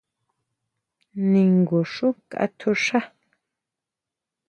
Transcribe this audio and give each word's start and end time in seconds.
¿Ningu 1.31 1.79
xu 1.93 2.09
katjuʼxaá? 2.31 3.03